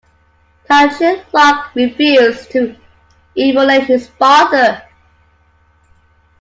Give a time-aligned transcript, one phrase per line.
[0.67, 2.75] Tan Cheng Lock refused to
[3.37, 4.81] emulate his father.